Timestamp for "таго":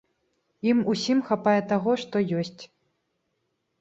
1.73-1.91